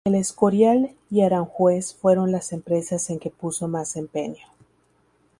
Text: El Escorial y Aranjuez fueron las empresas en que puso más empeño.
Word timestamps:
El 0.03 0.15
Escorial 0.15 0.95
y 1.11 1.21
Aranjuez 1.21 1.93
fueron 1.93 2.31
las 2.31 2.53
empresas 2.53 3.11
en 3.11 3.19
que 3.19 3.29
puso 3.29 3.67
más 3.67 3.95
empeño. 3.95 4.47